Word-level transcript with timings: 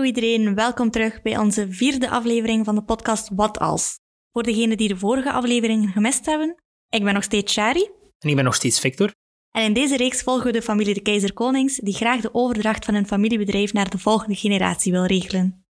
Hallo 0.00 0.14
iedereen, 0.14 0.54
welkom 0.54 0.90
terug 0.90 1.22
bij 1.22 1.38
onze 1.38 1.66
vierde 1.70 2.10
aflevering 2.10 2.64
van 2.64 2.74
de 2.74 2.82
podcast 2.82 3.28
Wat 3.34 3.58
Als. 3.58 3.98
Voor 4.32 4.42
degenen 4.42 4.76
die 4.76 4.88
de 4.88 4.96
vorige 4.96 5.32
aflevering 5.32 5.92
gemist 5.92 6.26
hebben, 6.26 6.62
ik 6.88 7.04
ben 7.04 7.14
nog 7.14 7.22
steeds 7.22 7.52
Shari. 7.52 7.90
En 8.18 8.28
ik 8.28 8.34
ben 8.34 8.44
nog 8.44 8.54
steeds 8.54 8.80
Victor. 8.80 9.12
En 9.50 9.64
in 9.64 9.72
deze 9.72 9.96
reeks 9.96 10.22
volgen 10.22 10.46
we 10.46 10.52
de 10.52 10.62
familie 10.62 10.94
de 10.94 11.00
Keizer 11.00 11.32
Konings, 11.32 11.76
die 11.76 11.94
graag 11.94 12.20
de 12.20 12.34
overdracht 12.34 12.84
van 12.84 12.94
hun 12.94 13.06
familiebedrijf 13.06 13.72
naar 13.72 13.90
de 13.90 13.98
volgende 13.98 14.34
generatie 14.34 14.92
wil 14.92 15.04
regelen. 15.04 15.64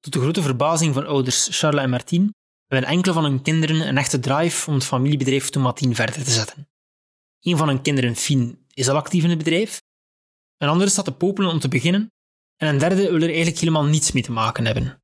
Tot 0.00 0.12
de 0.12 0.20
grote 0.20 0.42
verbazing 0.42 0.94
van 0.94 1.06
ouders 1.06 1.48
Charles 1.50 1.82
en 1.82 1.90
Martien 1.90 2.34
hebben 2.66 2.88
enkele 2.88 3.14
van 3.14 3.24
hun 3.24 3.42
kinderen 3.42 3.88
een 3.88 3.98
echte 3.98 4.18
drive 4.18 4.68
om 4.68 4.74
het 4.74 4.84
familiebedrijf 4.84 5.50
Tomatien 5.50 5.94
verder 5.94 6.24
te 6.24 6.30
zetten. 6.30 6.68
Een 7.40 7.56
van 7.56 7.68
hun 7.68 7.82
kinderen, 7.82 8.16
Fien, 8.16 8.66
is 8.74 8.88
al 8.88 8.96
actief 8.96 9.24
in 9.24 9.30
het 9.30 9.38
bedrijf. 9.38 9.82
Een 10.56 10.68
andere 10.68 10.90
staat 10.90 11.04
te 11.04 11.12
popelen 11.12 11.50
om 11.50 11.60
te 11.60 11.68
beginnen. 11.68 12.10
En 12.60 12.68
een 12.68 12.78
derde 12.78 13.10
wil 13.10 13.14
er 13.14 13.22
eigenlijk 13.22 13.58
helemaal 13.58 13.84
niets 13.84 14.12
mee 14.12 14.22
te 14.22 14.32
maken 14.32 14.66
hebben. 14.66 15.02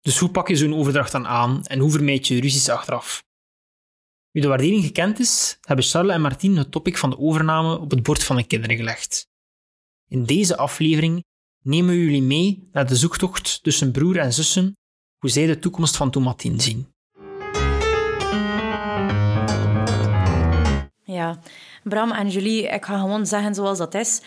Dus 0.00 0.18
hoe 0.18 0.30
pak 0.30 0.48
je 0.48 0.56
zo'n 0.56 0.74
overdracht 0.74 1.12
dan 1.12 1.26
aan 1.26 1.64
en 1.64 1.78
hoe 1.78 1.90
vermijd 1.90 2.26
je 2.26 2.40
ruzies 2.40 2.68
achteraf? 2.68 3.22
Nu 4.32 4.40
de 4.40 4.48
waardering 4.48 4.84
gekend 4.84 5.18
is, 5.18 5.58
hebben 5.60 5.84
Charles 5.84 6.14
en 6.14 6.20
Martien 6.20 6.56
het 6.56 6.70
topic 6.70 6.98
van 6.98 7.10
de 7.10 7.18
overname 7.18 7.78
op 7.78 7.90
het 7.90 8.02
bord 8.02 8.24
van 8.24 8.36
de 8.36 8.46
kinderen 8.46 8.76
gelegd. 8.76 9.26
In 10.08 10.24
deze 10.24 10.56
aflevering 10.56 11.24
nemen 11.62 11.94
we 11.94 12.00
jullie 12.00 12.22
mee 12.22 12.68
naar 12.72 12.86
de 12.86 12.96
zoektocht 12.96 13.62
tussen 13.62 13.92
broer 13.92 14.16
en 14.18 14.32
zussen, 14.32 14.76
hoe 15.18 15.30
zij 15.30 15.46
de 15.46 15.58
toekomst 15.58 15.96
van 15.96 16.10
Tomatien 16.10 16.60
zien. 16.60 16.92
Ja, 21.04 21.40
Bram 21.84 22.10
en 22.10 22.28
Julie, 22.28 22.68
ik 22.68 22.84
ga 22.84 22.98
gewoon 22.98 23.26
zeggen 23.26 23.54
zoals 23.54 23.78
dat 23.78 23.94
is. 23.94 24.20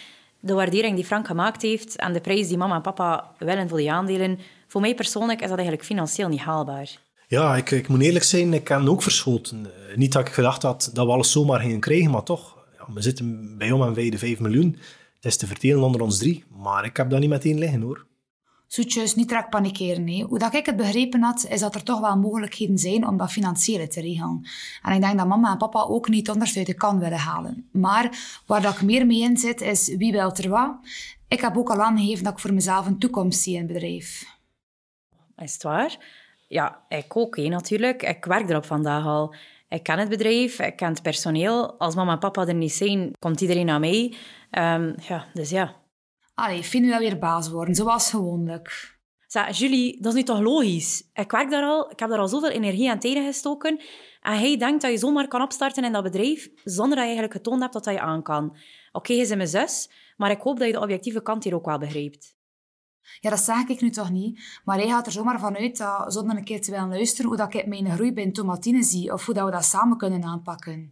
De 0.46 0.54
waardering 0.54 0.96
die 0.96 1.06
Frank 1.06 1.28
gemaakt 1.28 1.62
heeft 1.62 1.96
en 1.96 2.14
de 2.14 2.22
prijs 2.22 2.48
die 2.48 2.58
mama 2.58 2.76
en 2.76 2.82
papa 2.82 3.32
willen 3.38 3.70
voor 3.70 3.78
die 3.78 3.92
aandelen, 3.92 4.40
voor 4.68 4.82
mij 4.82 4.96
persoonlijk 4.96 5.42
is 5.42 5.48
dat 5.48 5.58
eigenlijk 5.58 5.88
financieel 5.88 6.30
niet 6.30 6.40
haalbaar. 6.40 7.00
Ja, 7.28 7.56
ik, 7.56 7.72
ik 7.72 7.88
moet 7.88 8.02
eerlijk 8.02 8.24
zijn, 8.24 8.54
ik 8.54 8.68
heb 8.68 8.88
ook 8.88 9.02
verschoten. 9.02 9.66
Eh, 9.66 9.98
Niet 9.98 10.12
dat 10.12 10.28
ik 10.28 10.34
gedacht 10.34 10.62
had 10.62 10.90
dat 10.94 11.06
we 11.06 11.12
alles 11.12 11.32
zomaar 11.32 11.60
gingen 11.60 11.80
krijgen, 11.80 12.12
maar 12.12 12.24
toch. 12.24 12.58
Ja, 12.78 12.94
we 12.94 13.02
zitten 13.02 13.58
bij 13.58 13.72
om 13.72 13.82
en 13.82 13.94
bij 13.94 14.10
de 14.10 14.18
5 14.18 14.40
miljoen. 14.40 14.78
Het 15.16 15.26
is 15.26 15.38
te 15.38 15.48
verdelen 15.48 15.84
onder 15.84 16.02
ons 16.02 16.18
drie. 16.18 16.44
Maar 16.64 16.86
ik 16.86 16.98
heb 16.98 17.10
dat 17.10 17.20
niet 17.20 17.30
meteen 17.30 17.60
liggen, 17.60 17.82
hoor. 17.82 18.06
Zoetjes, 18.68 19.16
niet 19.16 19.28
direct 19.28 19.50
panikeren. 19.50 20.08
Hè. 20.08 20.24
Hoe 20.24 20.40
dat 20.40 20.54
ik 20.54 20.66
het 20.66 20.76
begrepen 20.76 21.22
had, 21.22 21.46
is 21.50 21.60
dat 21.60 21.76
er 21.76 21.84
toch 21.84 22.00
wel 22.00 22.18
mogelijkheden 22.18 22.78
zijn 22.78 23.08
om 23.08 23.18
dat 23.18 23.32
financiële 23.32 23.88
te 23.88 24.02
regelen. 24.02 24.46
En 24.82 24.94
ik 24.94 25.02
denk 25.02 25.18
dat 25.18 25.28
mama 25.28 25.52
en 25.52 25.58
papa 25.58 25.82
ook 25.82 26.10
niet 26.10 26.30
anders 26.30 26.58
uit 26.58 26.66
de 26.66 26.74
kan 26.74 27.00
willen 27.00 27.18
halen. 27.18 27.70
Maar 27.72 28.18
waar 28.46 28.62
dat 28.62 28.74
ik 28.74 28.82
meer 28.82 29.06
mee 29.06 29.22
in 29.22 29.38
zit, 29.38 29.62
is 29.62 29.96
wie 29.96 30.12
wil 30.12 30.34
er 30.34 30.50
wat. 30.50 30.76
Ik 31.28 31.42
heb 31.42 31.58
ook 31.58 31.70
al 31.70 31.82
aangegeven 31.82 32.24
dat 32.24 32.34
ik 32.34 32.40
voor 32.40 32.54
mezelf 32.54 32.86
een 32.86 33.00
toekomst 33.00 33.42
zie 33.42 33.54
in 33.54 33.60
het 33.64 33.74
bedrijf. 33.74 34.26
Is 35.38 35.54
het 35.54 35.64
waar? 35.64 35.98
Ja, 36.48 36.82
ik 36.90 37.18
ook, 37.18 37.38
hè, 37.38 37.48
natuurlijk. 37.48 38.04
Ik 38.04 38.26
werk 38.26 38.50
erop 38.50 38.66
vandaag 38.66 39.06
al. 39.06 39.36
Ik 39.70 39.84
ken 39.84 40.00
het 40.00 40.10
bedrijf, 40.10 40.60
ik 40.60 40.76
ken 40.76 40.90
het 40.90 41.02
personeel. 41.02 41.80
Als 41.80 41.96
mama 41.96 42.12
en 42.12 42.20
papa 42.20 42.48
er 42.48 42.54
niet 42.54 42.74
zijn, 42.74 43.12
komt 43.20 43.42
iedereen 43.42 43.66
naar 43.66 43.80
mij. 43.80 44.16
Ehm, 44.52 44.94
ja, 45.08 45.26
dus 45.34 45.50
ja. 45.50 45.76
Allee, 46.36 46.62
vind 46.62 46.86
wel 46.86 47.00
weer 47.00 47.20
baas 47.20 47.50
worden, 47.50 47.76
zoals 47.76 48.10
gewoonlijk. 48.10 48.98
Zeg, 49.28 49.58
Julie, 49.58 50.02
dat 50.02 50.14
is 50.14 50.18
nu 50.20 50.24
toch 50.24 50.40
logisch? 50.40 51.10
Ik 51.14 51.32
werk 51.32 51.50
daar 51.50 51.64
al, 51.64 51.92
ik 51.92 52.00
heb 52.00 52.10
daar 52.10 52.20
al 52.20 52.28
zoveel 52.28 52.50
energie 52.50 52.90
en 52.90 53.00
tijd 53.00 53.16
in 53.16 53.26
gestoken. 53.26 53.82
En 54.22 54.38
hij 54.38 54.58
denkt 54.58 54.82
dat 54.82 54.92
je 54.92 54.98
zomaar 54.98 55.28
kan 55.28 55.42
opstarten 55.42 55.84
in 55.84 55.92
dat 55.92 56.04
bedrijf, 56.04 56.50
zonder 56.64 56.96
dat 56.96 57.06
je 57.06 57.12
eigenlijk 57.12 57.34
getoond 57.34 57.62
hebt 57.62 57.74
dat 57.74 57.84
dat 57.84 57.94
je 57.94 58.00
aan 58.00 58.22
kan. 58.22 58.58
Oké, 58.92 59.14
je 59.14 59.28
bent 59.28 59.36
mijn 59.36 59.48
zus, 59.48 59.90
maar 60.18 60.32
ik 60.32 60.42
hoop 60.42 60.58
dat 60.58 60.68
je 60.68 60.74
de 60.74 60.80
objectieve 60.80 61.22
kant 61.22 61.44
hier 61.44 61.56
ook 61.56 61.66
wel 61.66 61.78
begrijpt. 61.78 62.36
Ja, 63.20 63.30
dat 63.30 63.40
zeg 63.40 63.68
ik 63.68 63.82
nu 63.82 63.90
toch 63.90 64.12
niet. 64.12 64.60
Maar 64.64 64.78
hij 64.78 64.88
gaat 64.88 65.06
er 65.06 65.12
zomaar 65.12 65.40
vanuit 65.40 65.78
dat, 65.78 66.14
zonder 66.14 66.38
een 66.38 66.44
keer 66.44 66.62
te 66.62 66.72
willen 66.72 66.90
luisteren, 66.90 67.28
hoe 67.28 67.38
dat 67.38 67.54
ik 67.54 67.68
mijn 67.68 67.92
groei 67.92 68.14
bij 68.14 68.32
tomatine 68.32 68.84
zie, 68.84 69.14
of 69.14 69.26
hoe 69.26 69.34
dat 69.34 69.46
we 69.46 69.52
dat 69.52 69.66
samen 69.66 69.98
kunnen 69.98 70.24
aanpakken. 70.24 70.92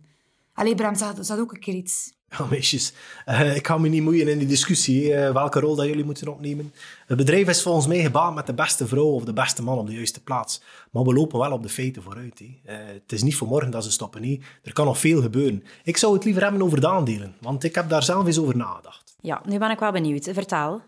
Allee, 0.53 0.75
Bram, 0.75 0.95
zeg 0.95 1.37
ook 1.37 1.53
een 1.53 1.59
keer 1.59 1.75
iets. 1.75 2.13
Meisjes, 2.49 2.93
eh, 3.25 3.55
ik 3.55 3.67
ga 3.67 3.77
me 3.77 3.87
niet 3.87 4.03
moeien 4.03 4.27
in 4.27 4.37
die 4.37 4.47
discussie, 4.47 5.13
eh, 5.13 5.33
welke 5.33 5.59
rol 5.59 5.75
dat 5.75 5.85
jullie 5.85 6.05
moeten 6.05 6.27
opnemen. 6.27 6.73
Het 7.07 7.17
bedrijf 7.17 7.47
is 7.47 7.61
volgens 7.61 7.87
mij 7.87 8.01
gebaat 8.01 8.35
met 8.35 8.45
de 8.45 8.53
beste 8.53 8.87
vrouw 8.87 9.11
of 9.11 9.23
de 9.23 9.33
beste 9.33 9.63
man 9.63 9.77
op 9.77 9.87
de 9.87 9.93
juiste 9.93 10.23
plaats. 10.23 10.61
Maar 10.91 11.03
we 11.03 11.13
lopen 11.13 11.39
wel 11.39 11.51
op 11.51 11.63
de 11.63 11.69
feiten 11.69 12.03
vooruit. 12.03 12.41
Eh, 12.65 12.75
het 12.93 13.11
is 13.11 13.23
niet 13.23 13.35
voor 13.35 13.47
morgen 13.47 13.71
dat 13.71 13.83
ze 13.83 13.91
stoppen. 13.91 14.41
Er 14.63 14.73
kan 14.73 14.85
nog 14.85 14.97
veel 14.97 15.21
gebeuren. 15.21 15.63
Ik 15.83 15.97
zou 15.97 16.13
het 16.13 16.23
liever 16.23 16.43
hebben 16.43 16.61
over 16.61 16.81
de 16.81 16.87
aandelen, 16.87 17.35
want 17.41 17.63
ik 17.63 17.75
heb 17.75 17.89
daar 17.89 18.03
zelf 18.03 18.25
eens 18.25 18.39
over 18.39 18.57
nagedacht. 18.57 19.15
Ja, 19.21 19.41
nu 19.45 19.57
ben 19.57 19.71
ik 19.71 19.79
wel 19.79 19.91
benieuwd. 19.91 20.29
Vertel. 20.33 20.81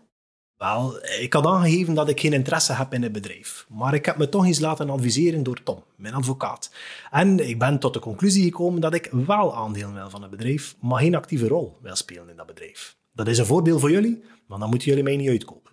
Wel, 0.58 1.04
ik 1.20 1.32
had 1.32 1.46
aangegeven 1.46 1.94
dat 1.94 2.08
ik 2.08 2.20
geen 2.20 2.32
interesse 2.32 2.72
heb 2.72 2.92
in 2.92 3.02
het 3.02 3.12
bedrijf. 3.12 3.66
Maar 3.68 3.94
ik 3.94 4.06
heb 4.06 4.16
me 4.16 4.28
toch 4.28 4.44
eens 4.44 4.60
laten 4.60 4.90
adviseren 4.90 5.42
door 5.42 5.62
Tom, 5.62 5.84
mijn 5.96 6.14
advocaat. 6.14 6.70
En 7.10 7.48
ik 7.48 7.58
ben 7.58 7.78
tot 7.78 7.94
de 7.94 8.00
conclusie 8.00 8.44
gekomen 8.44 8.80
dat 8.80 8.94
ik 8.94 9.08
wel 9.12 9.56
aandelen 9.56 9.94
wil 9.94 10.10
van 10.10 10.22
het 10.22 10.30
bedrijf, 10.30 10.76
maar 10.80 11.00
geen 11.00 11.14
actieve 11.14 11.48
rol 11.48 11.76
wil 11.82 11.96
spelen 11.96 12.28
in 12.28 12.36
dat 12.36 12.46
bedrijf. 12.46 12.96
Dat 13.12 13.28
is 13.28 13.38
een 13.38 13.46
voordeel 13.46 13.78
voor 13.78 13.90
jullie, 13.90 14.22
maar 14.46 14.58
dan 14.58 14.68
moeten 14.68 14.88
jullie 14.88 15.04
mij 15.04 15.16
niet 15.16 15.28
uitkopen. 15.28 15.72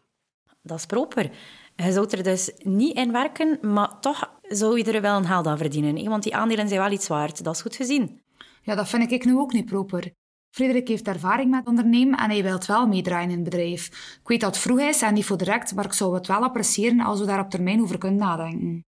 Dat 0.61 0.77
is 0.77 0.85
proper. 0.85 1.31
Je 1.75 1.91
zou 1.91 2.07
er 2.09 2.23
dus 2.23 2.51
niet 2.57 2.95
in 2.97 3.11
werken, 3.11 3.57
maar 3.61 3.99
toch 3.99 4.31
zou 4.41 4.77
je 4.77 4.91
er 4.91 5.01
wel 5.01 5.17
een 5.17 5.25
geld 5.25 5.47
aan 5.47 5.57
verdienen. 5.57 5.97
hè? 5.97 6.09
Want 6.09 6.23
die 6.23 6.35
aandelen 6.35 6.67
zijn 6.67 6.79
wel 6.79 6.91
iets 6.91 7.07
waard. 7.07 7.43
Dat 7.43 7.55
is 7.55 7.61
goed 7.61 7.75
gezien. 7.75 8.21
Ja, 8.61 8.75
dat 8.75 8.89
vind 8.89 9.11
ik 9.11 9.25
nu 9.25 9.37
ook 9.37 9.53
niet 9.53 9.65
proper. 9.65 10.13
Frederik 10.53 10.87
heeft 10.87 11.07
ervaring 11.07 11.51
met 11.51 11.67
ondernemen 11.67 12.19
en 12.19 12.29
hij 12.29 12.43
wil 12.43 12.59
wel 12.67 12.87
meedraaien 12.87 13.29
in 13.29 13.35
het 13.35 13.43
bedrijf. 13.43 13.87
Ik 14.21 14.27
weet 14.27 14.41
dat 14.41 14.53
het 14.53 14.63
vroeg 14.63 14.79
is 14.79 15.01
en 15.01 15.13
niet 15.13 15.25
voor 15.25 15.37
direct, 15.37 15.75
maar 15.75 15.85
ik 15.85 15.93
zou 15.93 16.15
het 16.15 16.27
wel 16.27 16.43
appreciëren 16.43 16.99
als 16.99 17.19
we 17.19 17.25
daar 17.25 17.39
op 17.39 17.49
termijn 17.49 17.81
over 17.81 17.97
kunnen 17.97 18.19
nadenken. 18.19 18.85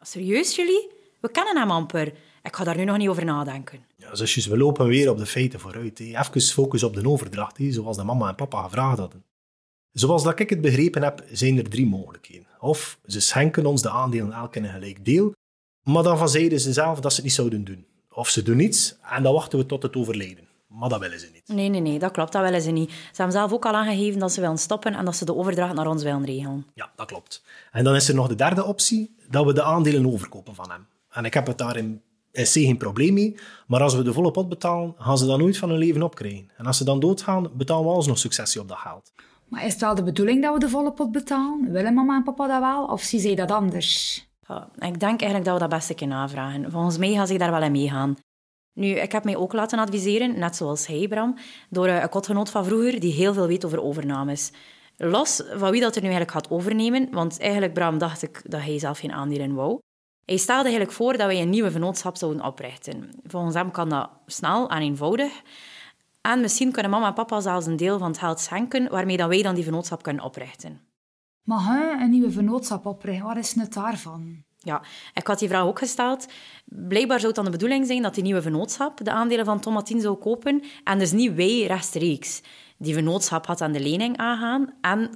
Serieus, 0.00 0.56
jullie? 0.56 0.90
We 1.20 1.30
kennen 1.30 1.56
hem 1.56 1.70
amper. 1.70 2.06
Ik 2.42 2.56
ga 2.56 2.64
daar 2.64 2.76
nu 2.76 2.84
nog 2.84 2.96
niet 2.96 3.08
over 3.08 3.24
nadenken. 3.24 3.84
Ja, 3.96 4.14
zusjes, 4.14 4.46
we 4.46 4.56
lopen 4.56 4.86
weer 4.86 5.10
op 5.10 5.18
de 5.18 5.26
feiten 5.26 5.60
vooruit. 5.60 5.98
hè. 5.98 6.04
Even 6.04 6.40
focus 6.40 6.82
op 6.82 6.94
de 6.94 7.08
overdracht, 7.08 7.58
zoals 7.68 7.96
de 7.96 8.04
mama 8.04 8.28
en 8.28 8.34
papa 8.34 8.62
gevraagd 8.62 8.98
hadden. 8.98 9.24
Zoals 9.92 10.22
dat 10.22 10.40
ik 10.40 10.50
het 10.50 10.60
begrepen 10.60 11.02
heb, 11.02 11.24
zijn 11.32 11.58
er 11.58 11.68
drie 11.68 11.86
mogelijkheden. 11.86 12.46
Of 12.60 12.98
ze 13.06 13.20
schenken 13.20 13.66
ons 13.66 13.82
de 13.82 13.90
aandelen 13.90 14.32
elk 14.32 14.56
in 14.56 14.64
een 14.64 14.72
gelijk 14.72 15.04
deel, 15.04 15.32
maar 15.82 16.02
dan 16.02 16.18
van 16.18 16.28
zeiden 16.28 16.60
ze 16.60 16.72
zelf 16.72 17.00
dat 17.00 17.10
ze 17.10 17.16
het 17.16 17.26
niet 17.26 17.36
zouden 17.36 17.64
doen. 17.64 17.86
Of 18.10 18.28
ze 18.28 18.42
doen 18.42 18.56
niets 18.56 18.96
en 19.02 19.22
dan 19.22 19.34
wachten 19.34 19.58
we 19.58 19.66
tot 19.66 19.82
het 19.82 19.96
overlijden. 19.96 20.44
Maar 20.78 20.88
dat 20.88 21.00
willen 21.00 21.20
ze 21.20 21.28
niet. 21.32 21.42
Nee, 21.46 21.68
nee, 21.68 21.80
nee, 21.80 21.98
dat 21.98 22.10
klopt. 22.12 22.32
Dat 22.32 22.42
willen 22.42 22.62
ze 22.62 22.70
niet. 22.70 22.90
Ze 22.90 22.96
hebben 23.16 23.32
zelf 23.32 23.52
ook 23.52 23.66
al 23.66 23.72
aangegeven 23.72 24.20
dat 24.20 24.32
ze 24.32 24.40
willen 24.40 24.58
stoppen 24.58 24.94
en 24.94 25.04
dat 25.04 25.16
ze 25.16 25.24
de 25.24 25.34
overdracht 25.34 25.74
naar 25.74 25.86
ons 25.86 26.02
willen 26.02 26.24
regelen. 26.24 26.66
Ja, 26.74 26.90
dat 26.96 27.06
klopt. 27.06 27.44
En 27.72 27.84
dan 27.84 27.94
is 27.94 28.08
er 28.08 28.14
nog 28.14 28.28
de 28.28 28.34
derde 28.34 28.64
optie, 28.64 29.14
dat 29.30 29.44
we 29.44 29.52
de 29.52 29.62
aandelen 29.62 30.12
overkopen 30.12 30.54
van 30.54 30.70
hem. 30.70 30.86
En 31.10 31.24
ik 31.24 31.34
heb 31.34 31.46
het 31.46 31.58
daar 31.58 31.76
in 31.76 32.02
SC 32.32 32.52
geen 32.52 32.76
probleem 32.76 33.14
mee, 33.14 33.36
maar 33.66 33.82
als 33.82 33.94
we 33.94 34.02
de 34.02 34.12
volle 34.12 34.30
pot 34.30 34.48
betalen, 34.48 34.94
gaan 34.98 35.18
ze 35.18 35.26
dat 35.26 35.38
nooit 35.38 35.58
van 35.58 35.68
hun 35.68 35.78
leven 35.78 36.02
opkrijgen. 36.02 36.50
En 36.56 36.66
als 36.66 36.76
ze 36.76 36.84
dan 36.84 37.00
doodgaan, 37.00 37.50
betalen 37.52 37.84
we 37.84 37.90
alsnog 37.90 38.18
successie 38.18 38.60
op 38.60 38.68
dat 38.68 38.78
geld. 38.78 39.12
Maar 39.48 39.64
is 39.64 39.72
het 39.72 39.80
wel 39.80 39.94
de 39.94 40.02
bedoeling 40.02 40.42
dat 40.42 40.52
we 40.52 40.58
de 40.58 40.68
volle 40.68 40.92
pot 40.92 41.12
betalen? 41.12 41.72
Willen 41.72 41.94
mama 41.94 42.16
en 42.16 42.22
papa 42.22 42.46
dat 42.46 42.60
wel, 42.60 42.84
of 42.84 43.02
zien 43.02 43.20
zij 43.20 43.34
dat 43.34 43.50
anders? 43.50 44.24
Ja, 44.48 44.68
ik 44.78 45.00
denk 45.00 45.20
eigenlijk 45.20 45.44
dat 45.44 45.54
we 45.54 45.60
dat 45.60 45.68
best 45.68 45.94
kunnen 45.94 46.16
navragen. 46.16 46.70
Volgens 46.70 46.98
mij 46.98 47.12
gaan 47.12 47.26
ze 47.26 47.38
daar 47.38 47.50
wel 47.50 47.62
in 47.62 47.72
meegaan. 47.72 48.16
Nu, 48.76 48.86
ik 48.86 49.12
heb 49.12 49.24
mij 49.24 49.36
ook 49.36 49.52
laten 49.52 49.78
adviseren, 49.78 50.38
net 50.38 50.56
zoals 50.56 50.86
hij, 50.86 51.08
Bram, 51.08 51.38
door 51.70 51.86
eh, 51.86 52.02
een 52.02 52.08
kotgenoot 52.08 52.50
van 52.50 52.64
vroeger 52.64 53.00
die 53.00 53.12
heel 53.12 53.34
veel 53.34 53.46
weet 53.46 53.64
over 53.64 53.82
overnames. 53.82 54.52
Los 54.96 55.42
van 55.54 55.70
wie 55.70 55.80
dat 55.80 55.96
er 55.96 56.02
nu 56.02 56.08
eigenlijk 56.08 56.30
gaat 56.30 56.50
overnemen, 56.50 57.08
want 57.10 57.40
eigenlijk, 57.40 57.72
Bram, 57.72 57.98
dacht 57.98 58.22
ik 58.22 58.42
dat 58.44 58.60
hij 58.60 58.78
zelf 58.78 58.98
geen 58.98 59.12
aandelen 59.12 59.54
wou. 59.54 59.78
Hij 60.24 60.36
stelde 60.36 60.62
eigenlijk 60.62 60.92
voor 60.92 61.16
dat 61.16 61.26
wij 61.26 61.40
een 61.40 61.50
nieuwe 61.50 61.70
vennootschap 61.70 62.16
zouden 62.16 62.44
oprichten. 62.44 63.10
Volgens 63.24 63.54
hem 63.54 63.70
kan 63.70 63.88
dat 63.88 64.10
snel 64.26 64.70
en 64.70 64.82
eenvoudig. 64.82 65.42
En 66.20 66.40
misschien 66.40 66.72
kunnen 66.72 66.90
mama 66.90 67.06
en 67.06 67.14
papa 67.14 67.40
zelfs 67.40 67.66
een 67.66 67.76
deel 67.76 67.98
van 67.98 68.08
het 68.08 68.18
geld 68.18 68.40
schenken, 68.40 68.90
waarmee 68.90 69.16
dan 69.16 69.28
wij 69.28 69.42
dan 69.42 69.54
die 69.54 69.64
vennootschap 69.64 70.02
kunnen 70.02 70.24
oprichten. 70.24 70.80
Maar 71.42 71.64
hè, 71.64 72.04
een 72.04 72.10
nieuwe 72.10 72.30
vennootschap 72.30 72.86
oprichten, 72.86 73.26
wat 73.26 73.36
is 73.36 73.54
het 73.54 73.72
daarvan? 73.72 74.44
Ja, 74.66 74.82
ik 75.14 75.26
had 75.26 75.38
die 75.38 75.48
vraag 75.48 75.64
ook 75.64 75.78
gesteld. 75.78 76.26
Blijkbaar 76.64 77.16
zou 77.16 77.26
het 77.26 77.36
dan 77.36 77.44
de 77.44 77.50
bedoeling 77.50 77.86
zijn 77.86 78.02
dat 78.02 78.14
die 78.14 78.22
nieuwe 78.22 78.42
vennootschap 78.42 79.04
de 79.04 79.10
aandelen 79.10 79.44
van 79.44 79.60
Tomatien 79.60 80.00
zou 80.00 80.16
kopen 80.16 80.62
en 80.84 80.98
dus 80.98 81.12
niet 81.12 81.34
wij 81.34 81.66
rechtstreeks. 81.66 82.42
Die 82.76 82.94
vennootschap 82.94 83.46
had 83.46 83.60
aan 83.60 83.72
de 83.72 83.80
lening 83.80 84.16
aangaan 84.16 84.74
en 84.80 85.10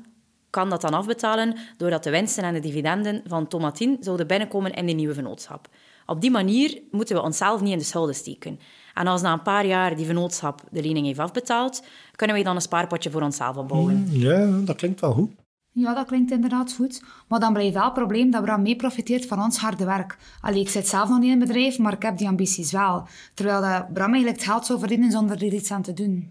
kan 0.51 0.71
dat 0.71 0.81
dan 0.81 0.95
afbetalen 0.95 1.57
doordat 1.77 2.05
de 2.05 2.11
winsten 2.11 2.45
en 2.45 2.55
de 2.55 2.61
dividenden 2.61 3.23
van 3.27 3.49
Tomatien 3.49 3.97
zouden 4.01 4.27
binnenkomen 4.27 4.73
in 4.73 4.87
die 4.87 4.95
nieuwe 4.95 5.15
vennootschap. 5.15 5.69
Op 6.07 6.21
die 6.21 6.31
manier 6.31 6.81
moeten 6.91 7.17
we 7.17 7.23
onszelf 7.23 7.61
niet 7.61 7.73
in 7.73 7.79
de 7.79 7.85
schulden 7.85 8.15
steken. 8.15 8.59
En 8.95 9.07
als 9.07 9.23
na 9.23 9.33
een 9.33 9.43
paar 9.43 9.67
jaar 9.67 9.97
die 9.97 10.07
vennootschap 10.07 10.63
de 10.71 10.83
lening 10.83 11.07
heeft 11.07 11.19
afbetaald, 11.19 11.83
kunnen 12.17 12.37
wij 12.37 12.45
dan 12.45 12.55
een 12.55 12.63
spaarpotje 12.63 13.11
voor 13.11 13.23
onszelf 13.23 13.57
opbouwen. 13.57 14.07
Ja, 14.11 14.47
dat 14.65 14.77
klinkt 14.77 15.01
wel 15.01 15.13
goed. 15.13 15.31
Ja, 15.73 15.95
dat 15.95 16.07
klinkt 16.07 16.31
inderdaad 16.31 16.73
goed. 16.73 17.03
Maar 17.29 17.41
dan 17.41 17.53
blijft 17.53 17.75
wel 17.75 17.85
het 17.85 17.93
probleem 17.93 18.31
dat 18.31 18.43
Bram 18.43 18.63
mee 18.63 18.77
profiteert 18.77 19.27
van 19.27 19.43
ons 19.43 19.59
harde 19.59 19.85
werk. 19.85 20.17
Allee, 20.41 20.61
ik 20.61 20.69
zit 20.69 20.89
zelf 20.89 21.09
nog 21.09 21.19
niet 21.19 21.33
in 21.33 21.39
het 21.39 21.49
bedrijf, 21.49 21.79
maar 21.79 21.93
ik 21.93 22.03
heb 22.03 22.19
die 22.19 22.29
ambities 22.29 22.73
wel. 22.73 23.09
Terwijl 23.35 23.61
dat 23.61 23.93
Bram 23.93 24.13
eigenlijk 24.13 24.37
het 24.37 24.47
geld 24.51 24.67
zou 24.67 24.79
verdienen 24.79 25.11
zonder 25.11 25.45
er 25.45 25.53
iets 25.53 25.71
aan 25.71 25.83
te 25.83 25.93
doen. 25.93 26.31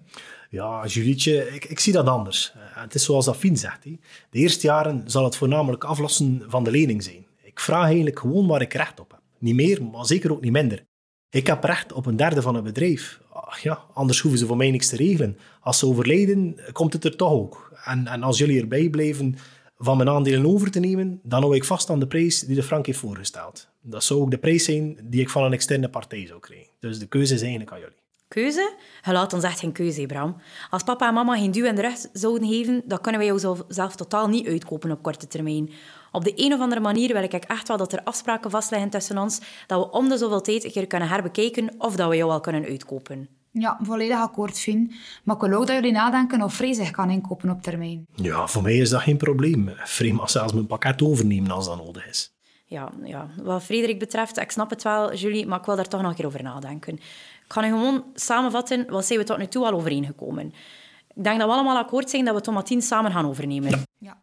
Ja, 0.50 0.86
Julietje, 0.86 1.54
ik, 1.54 1.66
ik 1.66 1.80
zie 1.80 1.94
dat 1.94 2.08
anders. 2.08 2.54
Uh, 2.56 2.62
het 2.82 2.96
is 2.96 3.04
zoals 3.04 3.28
Afin 3.28 3.58
zegt. 3.58 3.84
He. 3.84 4.00
De 4.30 4.40
eerste 4.40 4.68
jaren 4.68 5.04
zal 5.06 5.24
het 5.24 5.36
voornamelijk 5.36 5.84
aflossen 5.84 6.44
van 6.48 6.64
de 6.64 6.72
lening 6.72 7.04
zijn. 7.04 7.26
Ik 7.44 7.60
vraag 7.60 7.86
eigenlijk 7.86 8.20
gewoon 8.20 8.48
waar 8.48 8.62
ik 8.62 8.74
recht 8.74 9.00
op 9.00 9.12
heb. 9.12 9.22
Niet 9.40 9.56
meer, 9.56 9.84
maar 9.84 10.06
zeker 10.06 10.32
ook 10.32 10.42
niet 10.42 10.52
minder. 10.52 10.88
Ik 11.32 11.48
heb 11.48 11.64
recht 11.64 11.94
op 11.94 12.06
een 12.06 12.16
derde 12.16 12.42
van 12.42 12.56
het 12.56 12.64
bedrijf. 12.64 13.20
Ach 13.32 13.60
ja, 13.60 13.80
anders 13.94 14.20
hoeven 14.20 14.40
ze 14.40 14.46
voor 14.46 14.58
mij 14.58 14.72
niks 14.72 14.88
te 14.88 14.96
regelen. 14.96 15.38
Als 15.62 15.80
ze 15.80 15.86
overlijden, 15.86 16.60
komt 16.72 16.94
het 16.94 17.04
er 17.04 17.16
toch 17.16 17.32
ook. 17.32 17.72
En, 17.84 18.08
en 18.08 18.24
als 18.24 18.38
jullie 18.38 18.62
erbij 18.62 18.90
blijven 18.90 19.38
van 19.78 19.98
mijn 19.98 20.10
aandelen 20.10 20.46
over 20.46 20.72
te 20.72 20.80
nemen, 20.80 21.20
dan 21.24 21.42
hou 21.42 21.56
ik 21.56 21.64
vast 21.64 21.90
aan 21.90 22.00
de 22.00 22.08
prijs 22.08 22.40
die 22.40 22.56
de 22.56 22.64
frank 22.64 22.86
heeft 22.86 23.00
voorgesteld. 23.00 23.68
Dat 23.82 24.04
zou 24.04 24.22
ook 24.22 24.32
de 24.32 24.38
prijs 24.38 24.64
zijn 24.64 24.98
die 25.04 25.22
ik 25.22 25.30
van 25.30 25.44
een 25.44 25.54
externe 25.54 25.90
partij 25.90 26.28
zou 26.28 26.40
krijgen. 26.40 26.70
Dus 26.80 27.00
de 27.00 27.08
keuze 27.08 27.34
is 27.34 27.42
eigenlijk 27.42 27.72
aan 27.72 27.80
jullie. 27.80 27.98
Keuze? 28.28 28.74
Je 29.06 29.12
laat 29.12 29.34
ons 29.34 29.44
echt 29.44 29.60
geen 29.60 29.72
keuze, 29.72 30.06
Bram. 30.06 30.36
Als 30.70 30.84
papa 30.84 31.08
en 31.08 31.14
mama 31.14 31.38
geen 31.38 31.52
duw 31.52 31.66
in 31.66 31.76
de 31.76 31.82
rug 31.82 31.98
zouden 32.14 32.48
geven, 32.48 32.82
dan 32.86 33.02
kunnen 33.02 33.22
wij 33.22 33.30
jou 33.30 33.58
zelf 33.68 33.96
totaal 33.96 34.28
niet 34.28 34.48
uitkopen 34.48 34.92
op 34.92 35.04
korte 35.04 35.28
termijn. 35.28 35.70
Op 36.12 36.24
de 36.24 36.34
een 36.36 36.54
of 36.54 36.60
andere 36.60 36.82
manier 36.82 37.14
wil 37.14 37.24
ik 37.24 37.34
echt 37.34 37.68
wel 37.68 37.78
dat 37.78 37.94
er 37.94 38.04
afspraken 38.04 38.52
vastliggen 38.52 38.90
tussen 38.90 39.18
ons, 39.18 39.42
dat 39.68 39.80
we 39.80 39.92
om 39.92 40.10
de 40.10 40.18
zoveel 40.18 40.42
tijd 40.42 40.64
een 40.64 40.72
keer 40.72 40.88
kunnen 40.88 41.08
herbekijken 41.08 41.74
of 41.78 41.96
dat 41.96 42.10
we 42.10 42.16
jou 42.16 42.32
al 42.32 42.40
kunnen 42.40 42.66
uitkopen. 42.66 43.30
Ja, 43.52 43.80
volledig 43.82 44.18
akkoord, 44.18 44.60
Fien. 44.60 44.94
Maar 45.24 45.36
ik 45.36 45.42
wil 45.42 45.60
ook 45.60 45.68
dat 45.68 45.76
jullie 45.76 45.92
nadenken 45.92 46.42
of 46.42 46.56
Free 46.56 46.74
zich 46.74 46.92
kan 46.92 47.10
inkopen 47.10 47.50
op 47.50 47.62
termijn. 47.62 48.06
Ja, 48.16 48.48
voor 48.48 48.62
mij 48.62 48.78
is 48.78 48.90
dat 48.90 49.02
geen 49.02 49.18
probleem. 49.18 49.70
Free 49.78 50.14
mag 50.14 50.30
zelfs 50.30 50.54
mijn 50.54 50.68
pakket 50.68 51.02
overnemen 51.02 51.52
als 51.52 51.66
dat 51.66 51.86
nodig 51.86 52.08
is. 52.08 52.34
Ja, 52.66 52.90
ja, 53.04 53.28
wat 53.44 53.64
Frederik 53.64 54.00
betreft, 54.00 54.38
ik 54.38 54.52
snap 54.52 54.70
het 54.70 54.84
wel, 54.84 55.14
Julie, 55.14 55.48
maar 55.48 55.60
ik 55.60 55.66
wil 55.66 55.76
daar 55.76 55.88
toch 55.88 56.02
nog 56.02 56.10
een 56.10 56.16
keer 56.16 56.26
over 56.26 56.44
nadenken. 56.44 56.94
Ik 56.94 57.56
ga 57.56 57.62
nu 57.62 57.68
gewoon 57.68 58.04
samenvatten, 58.14 58.90
wat 58.90 59.06
zijn 59.06 59.20
we 59.20 59.26
tot 59.26 59.38
nu 59.38 59.48
toe 59.48 59.66
al 59.66 59.74
overeengekomen? 59.74 60.54
Ik 61.16 61.24
denk 61.24 61.40
dat 61.40 61.48
we 61.48 61.54
allemaal 61.54 61.78
akkoord 61.78 62.10
zijn 62.10 62.26
dat 62.26 62.36
we 62.36 62.42
Tomatien 62.42 62.82
samen 62.82 63.12
gaan 63.12 63.28
overnemen. 63.28 63.82
Ja. 63.98 64.22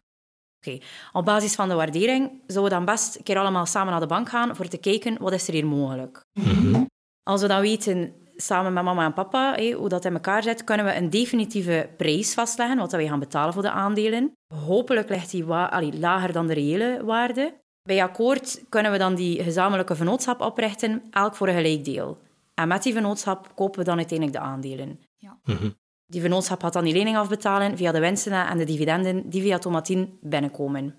Oké, 0.57 0.77
op 1.11 1.25
basis 1.25 1.55
van 1.55 1.69
de 1.69 1.75
waardering 1.75 2.41
zouden 2.47 2.63
we 2.63 2.85
dan 2.85 2.95
best 2.95 3.15
een 3.15 3.23
keer 3.23 3.37
allemaal 3.37 3.65
samen 3.65 3.91
naar 3.91 3.99
de 3.99 4.07
bank 4.07 4.29
gaan 4.29 4.55
voor 4.55 4.67
te 4.67 4.77
kijken 4.77 5.17
wat 5.21 5.33
is 5.33 5.47
er 5.47 5.53
hier 5.53 5.67
mogelijk. 5.67 6.25
Mm 6.33 6.85
Als 7.23 7.41
we 7.41 7.47
dan 7.47 7.61
weten, 7.61 8.13
samen 8.35 8.73
met 8.73 8.83
mama 8.83 9.05
en 9.05 9.13
papa, 9.13 9.53
hé, 9.55 9.71
hoe 9.71 9.89
dat 9.89 10.05
in 10.05 10.13
elkaar 10.13 10.43
zit, 10.43 10.63
kunnen 10.63 10.85
we 10.85 10.95
een 10.95 11.09
definitieve 11.09 11.89
prijs 11.97 12.33
vastleggen, 12.33 12.77
wat 12.77 12.91
we 12.91 13.07
gaan 13.07 13.19
betalen 13.19 13.53
voor 13.53 13.61
de 13.61 13.71
aandelen. 13.71 14.31
Hopelijk 14.53 15.09
ligt 15.09 15.31
die 15.31 15.45
allee, 15.45 15.99
lager 15.99 16.31
dan 16.31 16.47
de 16.47 16.53
reële 16.53 17.01
waarde. 17.03 17.53
Bij 17.81 18.03
akkoord 18.03 18.63
kunnen 18.69 18.91
we 18.91 18.97
dan 18.97 19.15
die 19.15 19.43
gezamenlijke 19.43 19.95
vennootschap 19.95 20.41
oprichten, 20.41 21.03
elk 21.11 21.35
voor 21.35 21.47
een 21.47 21.55
gelijk 21.55 21.85
deel. 21.85 22.17
En 22.53 22.67
met 22.67 22.83
die 22.83 22.93
vennootschap 22.93 23.55
kopen 23.55 23.79
we 23.79 23.85
dan 23.85 23.97
uiteindelijk 23.97 24.37
de 24.37 24.43
aandelen. 24.43 24.99
Ja. 25.17 25.37
Mhm. 25.43 25.69
Die 26.07 26.21
vennootschap 26.21 26.61
gaat 26.61 26.73
dan 26.73 26.83
die 26.83 26.93
lening 26.93 27.17
afbetalen 27.17 27.77
via 27.77 27.91
de 27.91 27.99
winsten 27.99 28.47
en 28.47 28.57
de 28.57 28.65
dividenden 28.65 29.29
die 29.29 29.41
via 29.41 29.57
Tomatien 29.57 30.17
binnenkomen. 30.21 30.95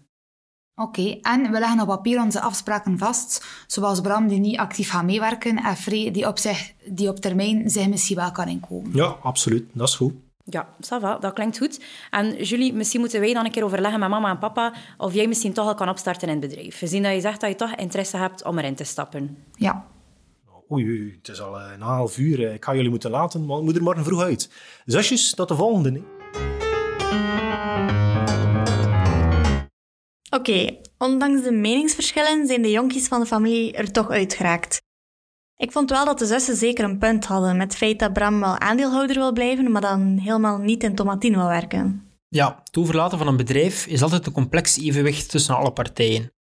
Oké, 0.74 1.18
en 1.22 1.50
we 1.50 1.58
leggen 1.58 1.80
op 1.80 1.86
papier 1.86 2.22
onze 2.22 2.40
afspraken 2.40 2.98
vast, 2.98 3.46
zoals 3.66 4.00
Bram 4.00 4.28
die 4.28 4.38
niet 4.38 4.58
actief 4.58 4.90
gaat 4.90 5.04
meewerken 5.04 5.56
en 5.56 5.76
Free 5.76 6.10
die 6.10 6.26
op, 6.26 6.38
zich, 6.38 6.72
die 6.90 7.08
op 7.08 7.16
termijn 7.16 7.70
zich 7.70 7.88
misschien 7.88 8.16
wel 8.16 8.32
kan 8.32 8.48
inkomen. 8.48 8.90
Ja, 8.94 9.16
absoluut. 9.22 9.64
Dat 9.72 9.88
is 9.88 9.94
goed. 9.94 10.12
Ja, 10.44 10.68
ça 10.80 11.00
va, 11.00 11.18
dat 11.18 11.32
klinkt 11.32 11.58
goed. 11.58 11.80
En 12.10 12.44
Julie, 12.44 12.72
misschien 12.72 13.00
moeten 13.00 13.20
wij 13.20 13.32
dan 13.32 13.44
een 13.44 13.50
keer 13.50 13.64
overleggen 13.64 14.00
met 14.00 14.08
mama 14.08 14.30
en 14.30 14.38
papa 14.38 14.74
of 14.96 15.14
jij 15.14 15.26
misschien 15.26 15.52
toch 15.52 15.66
al 15.66 15.74
kan 15.74 15.88
opstarten 15.88 16.28
in 16.28 16.40
het 16.40 16.50
bedrijf. 16.50 16.78
Gezien 16.78 17.02
dat 17.02 17.12
je 17.12 17.20
zegt 17.20 17.40
dat 17.40 17.50
je 17.50 17.56
toch 17.56 17.74
interesse 17.74 18.16
hebt 18.16 18.44
om 18.44 18.58
erin 18.58 18.74
te 18.74 18.84
stappen. 18.84 19.44
Ja. 19.54 19.86
Oei, 20.72 20.84
oei, 20.84 21.14
het 21.16 21.28
is 21.28 21.40
al 21.40 21.60
een 21.60 21.80
half 21.80 22.18
uur. 22.18 22.52
Ik 22.52 22.64
ga 22.64 22.74
jullie 22.74 22.90
moeten 22.90 23.10
laten, 23.10 23.46
want 23.46 23.60
ik 23.60 23.66
moet 23.66 23.76
er 23.76 23.82
morgen 23.82 24.04
vroeg 24.04 24.22
uit. 24.22 24.50
Zusjes, 24.84 25.34
tot 25.34 25.48
de 25.48 25.54
volgende. 25.54 25.92
Hè. 25.92 26.00
Oké, 30.36 30.76
ondanks 30.98 31.42
de 31.42 31.52
meningsverschillen 31.52 32.46
zijn 32.46 32.62
de 32.62 32.70
jonkies 32.70 33.08
van 33.08 33.20
de 33.20 33.26
familie 33.26 33.72
er 33.72 33.92
toch 33.92 34.10
uitgeraakt. 34.10 34.80
Ik 35.56 35.72
vond 35.72 35.90
wel 35.90 36.04
dat 36.04 36.18
de 36.18 36.26
zussen 36.26 36.56
zeker 36.56 36.84
een 36.84 36.98
punt 36.98 37.24
hadden 37.24 37.56
met 37.56 37.66
het 37.66 37.76
feit 37.76 37.98
dat 37.98 38.12
Bram 38.12 38.40
wel 38.40 38.58
aandeelhouder 38.58 39.16
wil 39.16 39.32
blijven, 39.32 39.72
maar 39.72 39.80
dan 39.80 40.18
helemaal 40.18 40.58
niet 40.58 40.82
in 40.82 40.94
Tomatien 40.94 41.34
wil 41.34 41.46
werken. 41.46 42.02
Ja, 42.28 42.60
het 42.64 42.76
overlaten 42.76 43.18
van 43.18 43.26
een 43.26 43.36
bedrijf 43.36 43.86
is 43.86 44.02
altijd 44.02 44.26
een 44.26 44.32
complex 44.32 44.78
evenwicht 44.78 45.30
tussen 45.30 45.56
alle 45.56 45.72
partijen. 45.72 46.32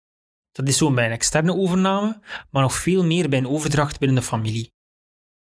Dat 0.58 0.68
is 0.68 0.78
zo 0.78 0.94
bij 0.94 1.06
een 1.06 1.12
externe 1.12 1.54
overname, 1.54 2.22
maar 2.52 2.62
nog 2.62 2.74
veel 2.74 3.04
meer 3.04 3.30
bij 3.30 3.40
een 3.40 3.48
overdracht 3.48 4.00
binnen 4.00 4.18
de 4.18 4.24
familie. 4.24 4.74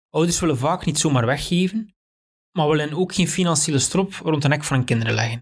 Ouders 0.10 0.40
willen 0.40 0.58
vaak 0.58 0.86
niet 0.86 1.00
zomaar 1.00 1.26
weggeven, 1.26 1.96
maar 2.52 2.70
willen 2.70 2.94
ook 2.94 3.14
geen 3.14 3.28
financiële 3.28 3.80
strop 3.80 4.14
rond 4.14 4.42
de 4.42 4.48
nek 4.48 4.64
van 4.64 4.78
hun 4.78 4.86
kinderen 4.86 5.14
leggen. 5.14 5.40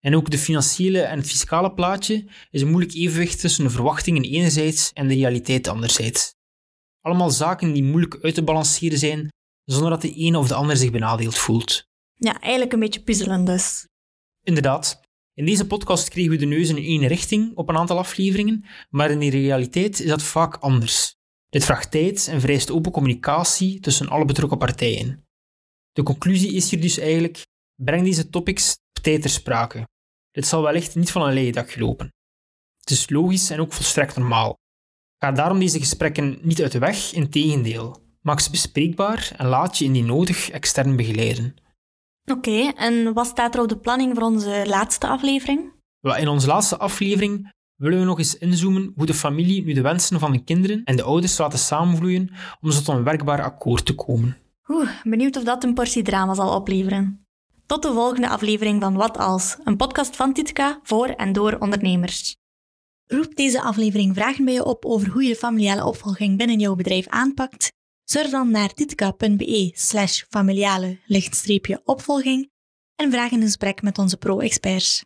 En 0.00 0.16
ook 0.16 0.30
de 0.30 0.38
financiële 0.38 1.00
en 1.00 1.18
het 1.18 1.28
fiscale 1.28 1.74
plaatje 1.74 2.28
is 2.50 2.62
een 2.62 2.70
moeilijk 2.70 2.94
evenwicht 2.94 3.40
tussen 3.40 3.64
de 3.64 3.70
verwachtingen 3.70 4.22
enerzijds 4.22 4.92
en 4.92 5.08
de 5.08 5.14
realiteit 5.14 5.68
anderzijds. 5.68 6.34
Allemaal 7.00 7.30
zaken 7.30 7.72
die 7.72 7.84
moeilijk 7.84 8.18
uit 8.22 8.34
te 8.34 8.44
balanceren 8.44 8.98
zijn, 8.98 9.28
zonder 9.64 9.90
dat 9.90 10.02
de 10.02 10.20
een 10.20 10.36
of 10.36 10.48
de 10.48 10.54
ander 10.54 10.76
zich 10.76 10.90
benadeeld 10.90 11.38
voelt. 11.38 11.82
Ja, 12.14 12.40
eigenlijk 12.40 12.72
een 12.72 12.80
beetje 12.80 13.02
puzzelen 13.02 13.44
dus. 13.44 13.86
Inderdaad. 14.42 15.00
In 15.38 15.44
deze 15.44 15.66
podcast 15.66 16.08
kregen 16.08 16.30
we 16.30 16.36
de 16.36 16.46
neus 16.46 16.68
in 16.68 16.76
één 16.76 17.06
richting 17.06 17.56
op 17.56 17.68
een 17.68 17.76
aantal 17.76 17.98
afleveringen, 17.98 18.64
maar 18.90 19.10
in 19.10 19.18
de 19.18 19.30
realiteit 19.30 20.00
is 20.00 20.08
dat 20.08 20.22
vaak 20.22 20.56
anders. 20.56 21.16
Dit 21.48 21.64
vraagt 21.64 21.90
tijd 21.90 22.28
en 22.30 22.40
vereist 22.40 22.70
open 22.70 22.92
communicatie 22.92 23.80
tussen 23.80 24.08
alle 24.08 24.24
betrokken 24.24 24.58
partijen. 24.58 25.26
De 25.92 26.02
conclusie 26.02 26.52
is 26.52 26.70
hier 26.70 26.80
dus 26.80 26.98
eigenlijk: 26.98 27.46
breng 27.74 28.04
deze 28.04 28.28
topics 28.28 28.72
op 28.72 29.02
tijd 29.02 29.20
ter 29.20 29.30
sprake. 29.30 29.88
Dit 30.30 30.46
zal 30.46 30.62
wellicht 30.62 30.94
niet 30.94 31.10
van 31.10 31.22
een 31.22 31.34
leien 31.34 31.52
dak 31.52 31.76
lopen. 31.76 32.12
Het 32.80 32.90
is 32.90 33.10
logisch 33.10 33.50
en 33.50 33.60
ook 33.60 33.72
volstrekt 33.72 34.16
normaal. 34.16 34.58
Ga 35.18 35.32
daarom 35.32 35.58
deze 35.58 35.78
gesprekken 35.78 36.38
niet 36.42 36.62
uit 36.62 36.72
de 36.72 36.78
weg, 36.78 37.12
integendeel. 37.12 38.02
Maak 38.20 38.40
ze 38.40 38.50
bespreekbaar 38.50 39.32
en 39.36 39.46
laat 39.46 39.78
je 39.78 39.84
indien 39.84 40.06
nodig 40.06 40.50
extern 40.50 40.96
begeleiden. 40.96 41.54
Oké, 42.30 42.72
en 42.76 43.12
wat 43.12 43.26
staat 43.26 43.54
er 43.54 43.60
op 43.60 43.68
de 43.68 43.78
planning 43.78 44.14
voor 44.14 44.22
onze 44.22 44.64
laatste 44.66 45.06
aflevering? 45.06 45.72
In 46.00 46.28
onze 46.28 46.46
laatste 46.46 46.78
aflevering 46.78 47.52
willen 47.76 47.98
we 47.98 48.04
nog 48.04 48.18
eens 48.18 48.38
inzoomen 48.38 48.92
hoe 48.96 49.06
de 49.06 49.14
familie 49.14 49.64
nu 49.64 49.72
de 49.72 49.80
wensen 49.80 50.18
van 50.18 50.32
de 50.32 50.44
kinderen 50.44 50.84
en 50.84 50.96
de 50.96 51.02
ouders 51.02 51.38
laten 51.38 51.58
samenvloeien 51.58 52.30
om 52.60 52.70
tot 52.70 52.88
een 52.88 53.04
werkbaar 53.04 53.42
akkoord 53.42 53.86
te 53.86 53.94
komen. 53.94 54.36
Oeh, 54.68 54.90
benieuwd 55.02 55.36
of 55.36 55.44
dat 55.44 55.64
een 55.64 55.74
portie 55.74 56.02
drama 56.02 56.34
zal 56.34 56.54
opleveren. 56.54 57.26
Tot 57.66 57.82
de 57.82 57.92
volgende 57.92 58.28
aflevering 58.28 58.82
van 58.82 58.94
Wat 58.94 59.18
Als, 59.18 59.56
een 59.64 59.76
podcast 59.76 60.16
van 60.16 60.32
Titka 60.32 60.80
voor 60.82 61.06
en 61.06 61.32
door 61.32 61.56
ondernemers. 61.58 62.36
Roept 63.06 63.36
deze 63.36 63.62
aflevering 63.62 64.14
vragen 64.14 64.44
bij 64.44 64.54
je 64.54 64.64
op 64.64 64.84
over 64.84 65.08
hoe 65.08 65.22
je 65.22 65.28
de 65.28 65.36
familiale 65.36 65.84
opvolging 65.84 66.38
binnen 66.38 66.58
jouw 66.58 66.74
bedrijf 66.74 67.06
aanpakt? 67.06 67.72
Surf 68.10 68.30
dan 68.30 68.50
naar 68.50 68.74
titka.be 68.74 69.70
slash 69.74 70.22
familiale 70.28 70.98
opvolging 71.84 72.50
en 72.96 73.10
vraag 73.10 73.30
een 73.30 73.40
gesprek 73.40 73.82
met 73.82 73.98
onze 73.98 74.16
pro-experts. 74.16 75.04